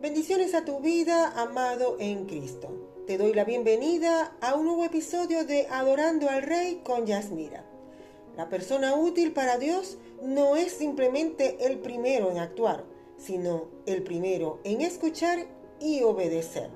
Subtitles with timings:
[0.00, 2.70] Bendiciones a tu vida, amado en Cristo.
[3.06, 7.66] Te doy la bienvenida a un nuevo episodio de Adorando al Rey con Yasmira.
[8.34, 12.86] La persona útil para Dios no es simplemente el primero en actuar,
[13.18, 15.46] sino el primero en escuchar
[15.80, 16.70] y obedecer.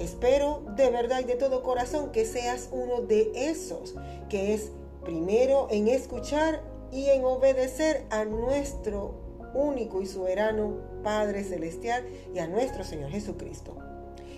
[0.00, 3.94] Espero de verdad y de todo corazón que seas uno de esos
[4.28, 4.72] que es
[5.04, 12.04] primero en escuchar y en obedecer a nuestro único y soberano Padre Celestial
[12.34, 13.76] y a nuestro Señor Jesucristo.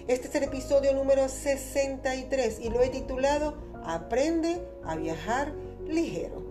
[0.08, 3.54] Este es el episodio número 63 y lo he titulado
[3.84, 5.52] Aprende a viajar
[5.86, 6.42] ligero.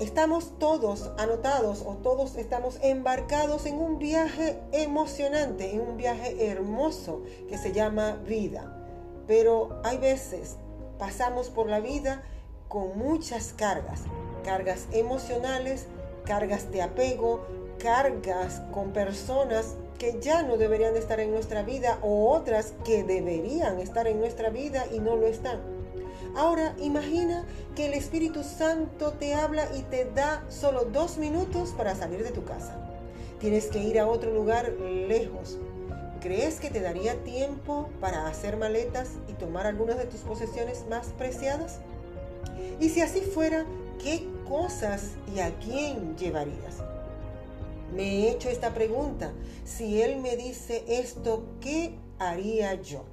[0.00, 7.22] Estamos todos anotados o todos estamos embarcados en un viaje emocionante, en un viaje hermoso
[7.48, 8.76] que se llama vida.
[9.26, 10.56] Pero hay veces
[10.98, 12.22] pasamos por la vida
[12.68, 14.02] con muchas cargas,
[14.44, 15.86] cargas emocionales,
[16.28, 17.40] cargas de apego,
[17.78, 23.80] cargas con personas que ya no deberían estar en nuestra vida o otras que deberían
[23.80, 25.58] estar en nuestra vida y no lo están.
[26.36, 31.96] Ahora imagina que el Espíritu Santo te habla y te da solo dos minutos para
[31.96, 32.78] salir de tu casa.
[33.40, 35.58] Tienes que ir a otro lugar lejos.
[36.20, 41.06] ¿Crees que te daría tiempo para hacer maletas y tomar algunas de tus posesiones más
[41.16, 41.78] preciadas?
[42.80, 43.64] Y si así fuera,
[44.02, 46.82] ¿qué cosas y a quién llevarías?
[47.94, 49.32] Me he hecho esta pregunta.
[49.64, 53.04] Si Él me dice esto, ¿qué haría yo?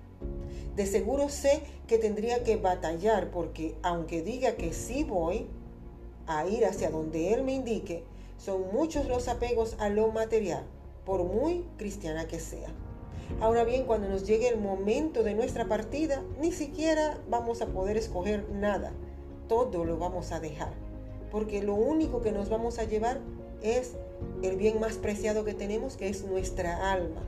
[0.76, 5.48] De seguro sé que tendría que batallar porque aunque diga que sí voy
[6.28, 8.04] a ir hacia donde Él me indique,
[8.38, 10.64] son muchos los apegos a lo material,
[11.06, 12.70] por muy cristiana que sea.
[13.40, 17.98] Ahora bien, cuando nos llegue el momento de nuestra partida, ni siquiera vamos a poder
[17.98, 18.92] escoger nada.
[19.48, 20.85] Todo lo vamos a dejar.
[21.32, 23.20] Porque lo único que nos vamos a llevar
[23.62, 23.94] es
[24.42, 27.22] el bien más preciado que tenemos, que es nuestra alma.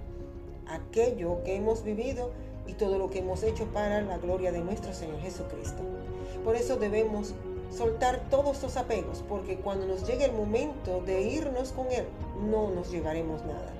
[0.67, 2.31] Aquello que hemos vivido
[2.67, 5.81] y todo lo que hemos hecho para la gloria de nuestro Señor Jesucristo.
[6.43, 7.33] Por eso debemos
[7.75, 12.05] soltar todos los apegos, porque cuando nos llegue el momento de irnos con Él,
[12.49, 13.71] no nos llevaremos nada.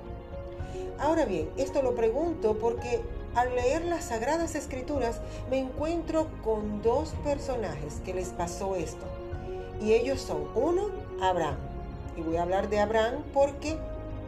[0.98, 3.00] Ahora bien, esto lo pregunto porque
[3.34, 5.20] al leer las Sagradas Escrituras
[5.50, 9.06] me encuentro con dos personajes que les pasó esto.
[9.80, 10.88] Y ellos son, uno,
[11.20, 11.56] Abraham.
[12.16, 13.76] Y voy a hablar de Abraham porque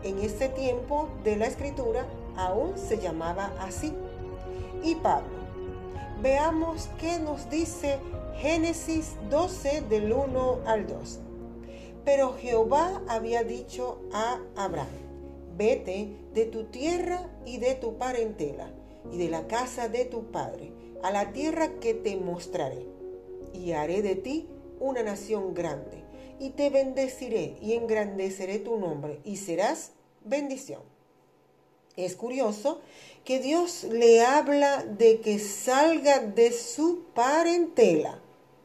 [0.03, 2.07] en ese tiempo de la Escritura
[2.37, 3.93] aún se llamaba así
[4.83, 5.41] y Pablo.
[6.23, 7.99] Veamos qué nos dice
[8.37, 11.19] Génesis 12 del 1 al 2.
[12.05, 14.89] Pero Jehová había dicho a Abraham,
[15.57, 18.71] vete de tu tierra y de tu parentela
[19.13, 20.73] y de la casa de tu padre,
[21.03, 22.87] a la tierra que te mostraré,
[23.53, 24.49] y haré de ti
[24.81, 26.03] una nación grande,
[26.39, 29.93] y te bendeciré y engrandeceré tu nombre, y serás
[30.25, 30.83] bendición.
[31.97, 32.81] Es curioso
[33.25, 38.21] que Dios le habla de que salga de su parentela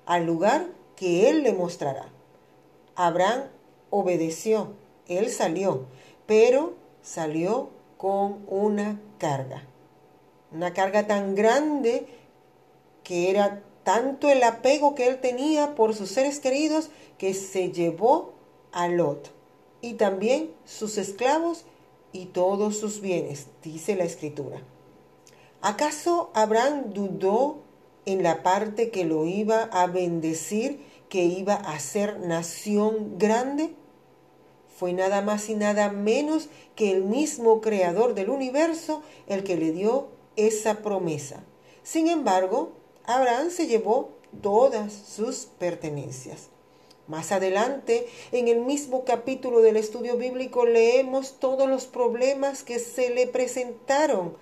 [0.05, 2.11] al lugar que Él le mostrará.
[2.95, 3.49] Abraham
[3.89, 4.73] obedeció,
[5.07, 5.85] él salió,
[6.25, 9.63] pero salió con una carga.
[10.51, 12.07] Una carga tan grande
[13.03, 18.33] que era tanto el apego que él tenía por sus seres queridos que se llevó
[18.71, 19.31] a Lot
[19.79, 21.65] y también sus esclavos
[22.11, 24.59] y todos sus bienes, dice la escritura.
[25.61, 27.59] ¿Acaso Abraham dudó
[28.05, 33.75] en la parte que lo iba a bendecir, que iba a ser nación grande?
[34.75, 39.71] Fue nada más y nada menos que el mismo creador del universo el que le
[39.71, 41.43] dio esa promesa.
[41.83, 42.71] Sin embargo,
[43.07, 44.11] Abraham se llevó
[44.41, 46.49] todas sus pertenencias.
[47.07, 53.11] Más adelante, en el mismo capítulo del estudio bíblico, leemos todos los problemas que se
[53.11, 54.35] le presentaron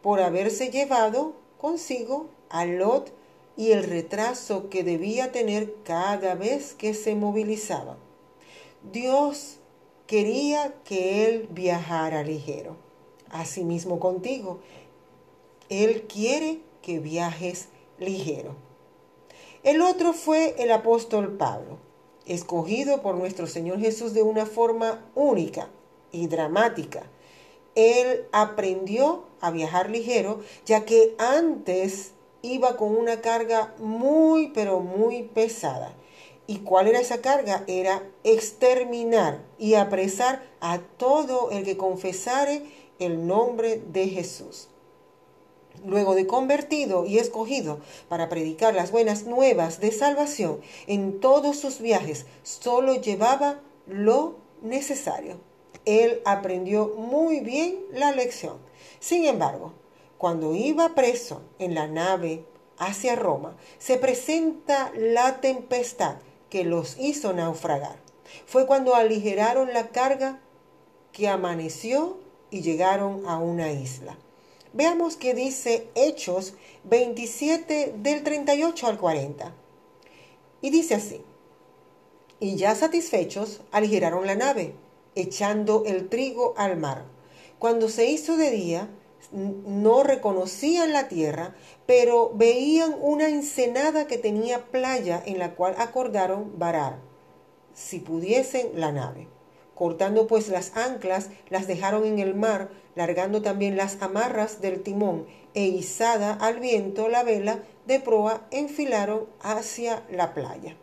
[0.00, 3.12] por haberse llevado consigo a Lot
[3.56, 7.98] y el retraso que debía tener cada vez que se movilizaba.
[8.90, 9.58] Dios
[10.06, 12.76] quería que él viajara ligero.
[13.32, 14.60] Asimismo contigo,
[15.70, 17.68] Él quiere que viajes
[18.02, 18.54] ligero.
[19.62, 21.78] El otro fue el apóstol Pablo,
[22.26, 25.68] escogido por nuestro Señor Jesús de una forma única
[26.10, 27.04] y dramática.
[27.74, 32.12] Él aprendió a viajar ligero, ya que antes
[32.42, 35.94] iba con una carga muy, pero muy pesada.
[36.48, 37.62] ¿Y cuál era esa carga?
[37.68, 42.64] Era exterminar y apresar a todo el que confesare
[42.98, 44.68] el nombre de Jesús
[45.84, 51.80] luego de convertido y escogido para predicar las buenas nuevas de salvación, en todos sus
[51.80, 55.40] viajes solo llevaba lo necesario.
[55.84, 58.58] Él aprendió muy bien la lección.
[59.00, 59.72] Sin embargo,
[60.18, 62.44] cuando iba preso en la nave
[62.78, 66.16] hacia Roma, se presenta la tempestad
[66.48, 67.96] que los hizo naufragar.
[68.46, 70.40] Fue cuando aligeraron la carga
[71.12, 72.18] que amaneció
[72.50, 74.16] y llegaron a una isla.
[74.74, 76.54] Veamos qué dice Hechos
[76.84, 79.54] 27 del 38 al 40.
[80.62, 81.20] Y dice así,
[82.40, 84.74] y ya satisfechos aligeraron la nave,
[85.14, 87.04] echando el trigo al mar.
[87.58, 88.88] Cuando se hizo de día,
[89.30, 91.54] no reconocían la tierra,
[91.84, 96.98] pero veían una ensenada que tenía playa en la cual acordaron varar,
[97.74, 99.28] si pudiesen, la nave.
[99.82, 105.26] Cortando pues las anclas, las dejaron en el mar, largando también las amarras del timón,
[105.54, 110.76] e izada al viento la vela de proa, enfilaron hacia la playa.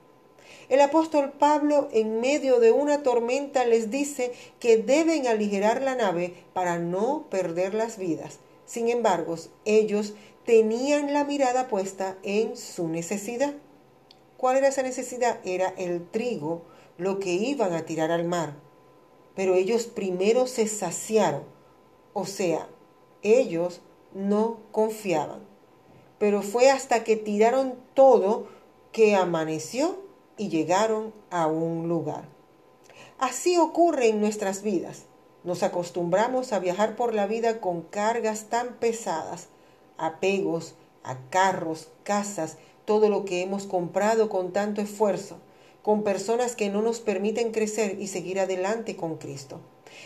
[0.67, 6.33] El apóstol Pablo, en medio de una tormenta, les dice que deben aligerar la nave
[6.51, 8.39] para no perder las vidas.
[8.65, 10.13] Sin embargo, ellos
[10.45, 13.53] tenían la mirada puesta en su necesidad.
[14.35, 15.39] ¿Cuál era esa necesidad?
[15.45, 16.63] Era el trigo,
[16.97, 18.67] lo que iban a tirar al mar.
[19.39, 21.43] Pero ellos primero se saciaron,
[22.11, 22.67] o sea,
[23.21, 23.79] ellos
[24.13, 25.39] no confiaban.
[26.17, 28.49] Pero fue hasta que tiraron todo
[28.91, 29.95] que amaneció
[30.35, 32.25] y llegaron a un lugar.
[33.17, 35.05] Así ocurre en nuestras vidas.
[35.45, 39.47] Nos acostumbramos a viajar por la vida con cargas tan pesadas,
[39.97, 40.73] apegos
[41.05, 45.37] a carros, casas, todo lo que hemos comprado con tanto esfuerzo,
[45.89, 49.59] con personas que no nos permiten crecer y seguir adelante con Cristo.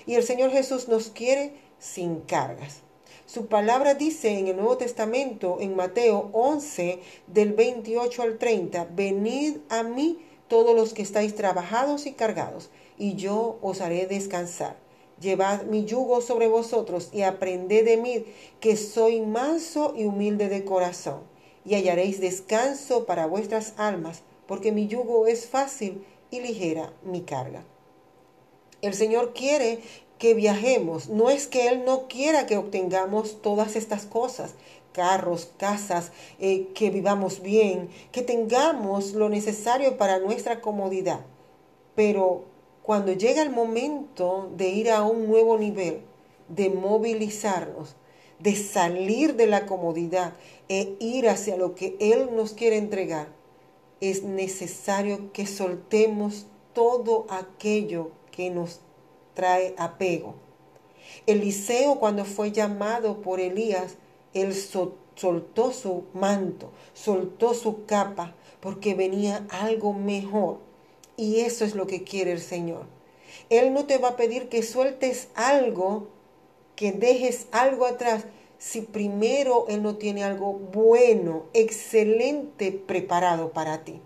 [0.06, 2.83] Y el Señor Jesús nos quiere sin cargas.
[3.25, 9.57] Su palabra dice en el Nuevo Testamento, en Mateo 11, del 28 al 30, venid
[9.68, 14.77] a mí todos los que estáis trabajados y cargados, y yo os haré descansar.
[15.19, 18.25] Llevad mi yugo sobre vosotros y aprended de mí,
[18.62, 21.24] que soy manso y humilde de corazón,
[21.65, 27.63] y hallaréis descanso para vuestras almas, porque mi yugo es fácil y ligera mi carga.
[28.81, 29.80] El Señor quiere
[30.18, 31.10] que viajemos.
[31.10, 34.56] No es que Él no quiera que obtengamos todas estas cosas,
[34.94, 41.22] carros, casas, eh, que vivamos bien, que tengamos lo necesario para nuestra comodidad.
[41.95, 42.45] Pero
[42.84, 46.01] cuando llega el momento de ir a un nuevo nivel,
[46.48, 47.95] de movilizarnos,
[48.40, 50.34] de salir de la comodidad
[50.68, 53.28] e ir hacia lo que Él nos quiere entregar,
[54.09, 58.81] es necesario que soltemos todo aquello que nos
[59.33, 60.35] trae apego.
[61.25, 63.95] Eliseo cuando fue llamado por Elías,
[64.33, 70.57] él soltó su manto, soltó su capa, porque venía algo mejor.
[71.15, 72.85] Y eso es lo que quiere el Señor.
[73.49, 76.07] Él no te va a pedir que sueltes algo,
[76.75, 78.25] que dejes algo atrás,
[78.63, 84.00] si primero Él no tiene algo bueno, excelente preparado para ti.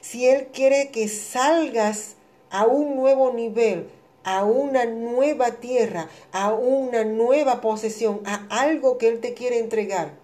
[0.00, 2.16] Si Él quiere que salgas
[2.50, 3.88] a un nuevo nivel,
[4.24, 10.18] a una nueva tierra, a una nueva posesión, a algo que Él te quiere entregar,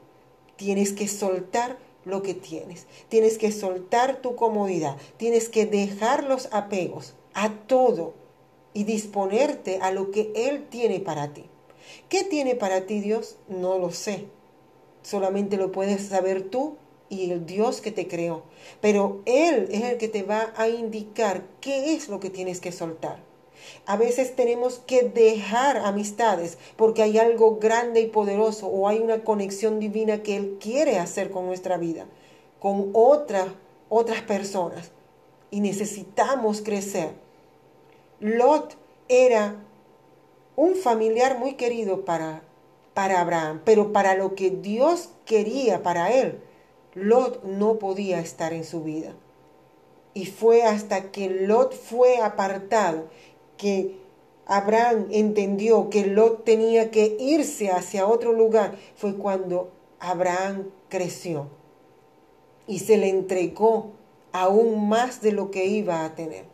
[0.56, 2.88] tienes que soltar lo que tienes.
[3.08, 4.96] Tienes que soltar tu comodidad.
[5.16, 8.14] Tienes que dejar los apegos a todo
[8.72, 11.48] y disponerte a lo que Él tiene para ti.
[12.14, 13.38] ¿Qué tiene para ti Dios?
[13.48, 14.26] No lo sé.
[15.02, 16.76] Solamente lo puedes saber tú
[17.08, 18.44] y el Dios que te creó.
[18.80, 22.70] Pero Él es el que te va a indicar qué es lo que tienes que
[22.70, 23.18] soltar.
[23.84, 29.24] A veces tenemos que dejar amistades porque hay algo grande y poderoso o hay una
[29.24, 32.06] conexión divina que Él quiere hacer con nuestra vida,
[32.60, 33.48] con otras,
[33.88, 34.92] otras personas.
[35.50, 37.10] Y necesitamos crecer.
[38.20, 38.76] Lot
[39.08, 39.56] era
[40.56, 42.42] un familiar muy querido para,
[42.94, 46.40] para Abraham, pero para lo que Dios quería para él,
[46.94, 49.12] Lot no podía estar en su vida.
[50.14, 53.08] Y fue hasta que Lot fue apartado
[53.56, 53.98] que
[54.46, 61.48] Abraham entendió que Lot tenía que irse hacia otro lugar, fue cuando Abraham creció
[62.66, 63.92] y se le entregó
[64.32, 66.53] aún más de lo que iba a tener.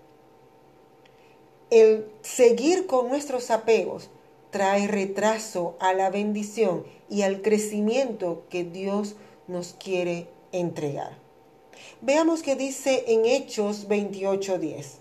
[1.70, 4.10] El seguir con nuestros apegos
[4.50, 9.14] trae retraso a la bendición y al crecimiento que Dios
[9.46, 11.16] nos quiere entregar.
[12.00, 15.00] Veamos qué dice en Hechos 28:10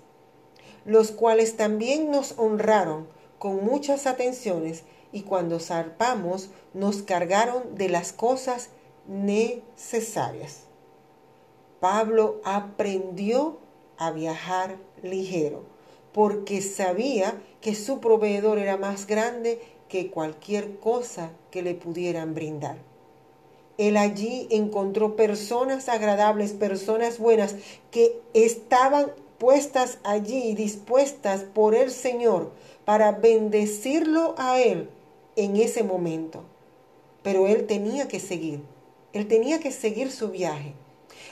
[0.85, 3.07] los cuales también nos honraron
[3.37, 8.69] con muchas atenciones y cuando zarpamos nos cargaron de las cosas
[9.07, 10.65] necesarias.
[11.79, 13.59] Pablo aprendió
[13.97, 15.78] a viajar ligero
[16.19, 22.75] porque sabía que su proveedor era más grande que cualquier cosa que le pudieran brindar.
[23.77, 27.55] Él allí encontró personas agradables, personas buenas,
[27.89, 32.51] que estaban puestas allí, dispuestas por el Señor
[32.83, 34.89] para bendecirlo a él
[35.37, 36.43] en ese momento.
[37.23, 38.61] Pero él tenía que seguir,
[39.13, 40.73] él tenía que seguir su viaje.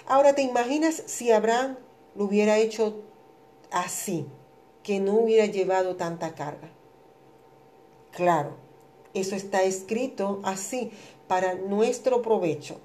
[0.06, 1.76] Ahora te imaginas si Abraham
[2.16, 3.02] lo hubiera hecho
[3.70, 4.26] así,
[4.88, 6.70] que no hubiera llevado tanta carga.
[8.12, 8.56] Claro,
[9.14, 10.92] eso está escrito así
[11.28, 12.80] para nuestro provecho.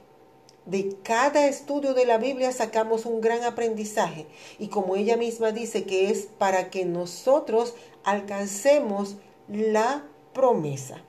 [0.67, 4.27] De cada estudio de la Biblia sacamos un gran aprendizaje
[4.59, 9.15] y como ella misma dice que es para que nosotros alcancemos
[9.47, 11.05] la promesa.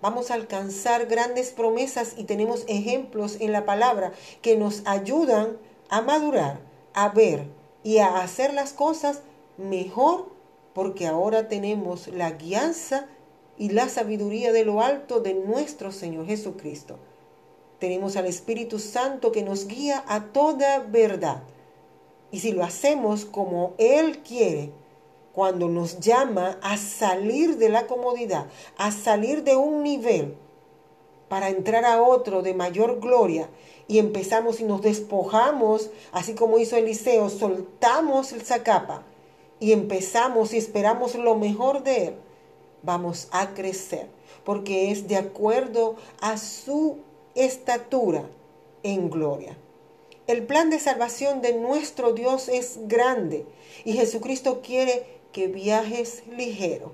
[0.00, 5.58] Vamos a alcanzar grandes promesas y tenemos ejemplos en la palabra que nos ayudan
[5.90, 6.60] a madurar,
[6.94, 7.44] a ver
[7.84, 9.20] y a hacer las cosas
[9.58, 10.26] mejor
[10.72, 13.06] porque ahora tenemos la guianza
[13.56, 16.96] y la sabiduría de lo alto de nuestro Señor Jesucristo.
[17.80, 21.42] Tenemos al Espíritu Santo que nos guía a toda verdad.
[22.30, 24.70] Y si lo hacemos como Él quiere,
[25.32, 28.46] cuando nos llama a salir de la comodidad,
[28.76, 30.36] a salir de un nivel
[31.28, 33.48] para entrar a otro de mayor gloria,
[33.88, 39.04] y empezamos y nos despojamos, así como hizo Eliseo, soltamos esa capa
[39.60, 42.14] y empezamos y esperamos lo mejor de Él
[42.82, 44.06] vamos a crecer,
[44.44, 46.98] porque es de acuerdo a su
[47.34, 48.24] estatura
[48.82, 49.56] en gloria.
[50.26, 53.46] El plan de salvación de nuestro Dios es grande
[53.84, 56.92] y Jesucristo quiere que viajes ligero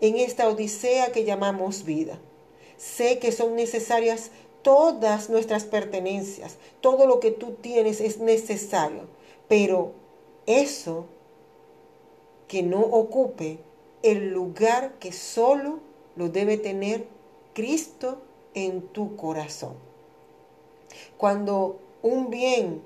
[0.00, 2.20] en esta odisea que llamamos vida.
[2.76, 4.30] Sé que son necesarias
[4.62, 9.08] todas nuestras pertenencias, todo lo que tú tienes es necesario,
[9.48, 9.92] pero
[10.46, 11.06] eso
[12.48, 13.58] que no ocupe
[14.02, 15.80] el lugar que solo
[16.16, 17.06] lo debe tener
[17.54, 18.18] Cristo
[18.54, 19.74] en tu corazón.
[21.16, 22.82] Cuando un bien,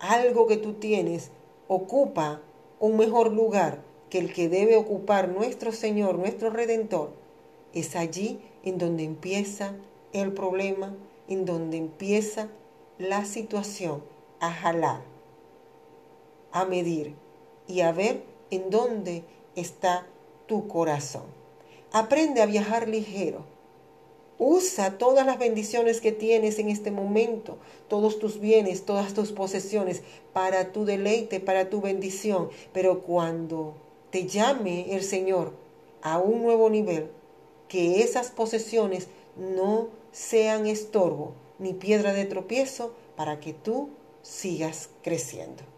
[0.00, 1.30] algo que tú tienes,
[1.68, 2.40] ocupa
[2.78, 7.10] un mejor lugar que el que debe ocupar nuestro Señor, nuestro Redentor,
[7.72, 9.74] es allí en donde empieza
[10.12, 10.94] el problema,
[11.28, 12.48] en donde empieza
[12.98, 14.02] la situación
[14.40, 15.00] a jalar,
[16.52, 17.14] a medir
[17.66, 19.24] y a ver en dónde
[19.56, 20.06] está
[20.46, 21.24] tu corazón.
[21.92, 23.44] Aprende a viajar ligero.
[24.38, 27.56] Usa todas las bendiciones que tienes en este momento,
[27.88, 32.50] todos tus bienes, todas tus posesiones, para tu deleite, para tu bendición.
[32.72, 33.74] Pero cuando
[34.10, 35.52] te llame el Señor
[36.02, 37.10] a un nuevo nivel,
[37.68, 39.06] que esas posesiones
[39.36, 43.90] no sean estorbo ni piedra de tropiezo para que tú
[44.22, 45.73] sigas creciendo.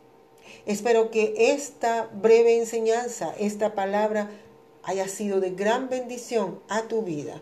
[0.64, 4.30] Espero que esta breve enseñanza, esta palabra,
[4.82, 7.40] haya sido de gran bendición a tu vida.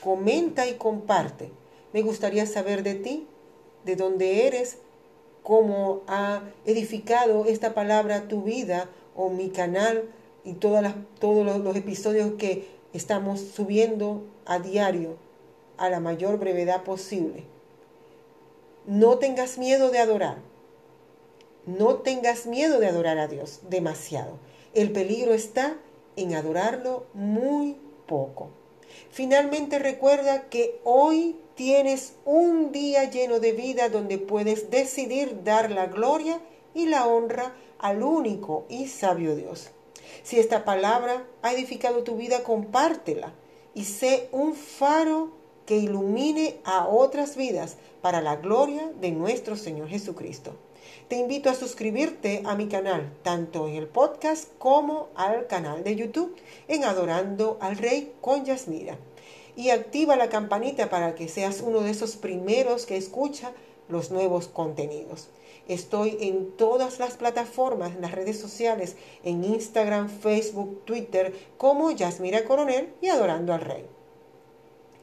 [0.00, 1.50] Comenta y comparte.
[1.92, 3.26] Me gustaría saber de ti,
[3.84, 4.78] de dónde eres,
[5.42, 10.04] cómo ha edificado esta palabra tu vida o mi canal
[10.44, 15.16] y todas todos los, los episodios que estamos subiendo a diario
[15.76, 17.44] a la mayor brevedad posible.
[18.86, 20.38] No tengas miedo de adorar.
[21.66, 24.38] No tengas miedo de adorar a Dios demasiado.
[24.72, 25.76] El peligro está
[26.14, 28.50] en adorarlo muy poco.
[29.10, 35.86] Finalmente recuerda que hoy tienes un día lleno de vida donde puedes decidir dar la
[35.86, 36.40] gloria
[36.72, 39.70] y la honra al único y sabio Dios.
[40.22, 43.32] Si esta palabra ha edificado tu vida, compártela
[43.74, 45.32] y sé un faro
[45.66, 50.54] que ilumine a otras vidas para la gloria de nuestro Señor Jesucristo
[51.08, 55.94] te invito a suscribirte a mi canal, tanto en el podcast como al canal de
[55.94, 56.34] YouTube,
[56.66, 58.98] en Adorando al Rey con Yasmira.
[59.54, 63.52] Y activa la campanita para que seas uno de esos primeros que escucha
[63.88, 65.28] los nuevos contenidos.
[65.68, 72.44] Estoy en todas las plataformas, en las redes sociales, en Instagram, Facebook, Twitter, como Yasmira
[72.44, 73.95] Coronel y Adorando al Rey.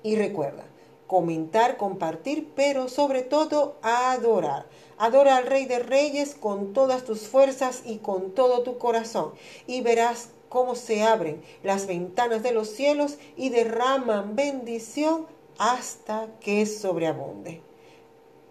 [0.04, 0.66] Y recuerda,
[1.08, 4.66] comentar, compartir, pero sobre todo adorar.
[4.98, 9.34] Adora al Rey de Reyes con todas tus fuerzas y con todo tu corazón,
[9.66, 15.26] y verás cómo se abren las ventanas de los cielos y derraman bendición
[15.58, 17.62] hasta que sobreabunde.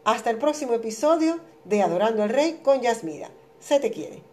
[0.04, 3.30] Hasta el próximo episodio de Adorando al Rey con Yasmira.
[3.61, 4.32] Se te quiere.